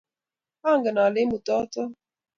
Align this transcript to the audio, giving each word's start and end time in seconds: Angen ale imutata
Angen 0.71 0.97
ale 1.05 1.19
imutata 1.23 1.81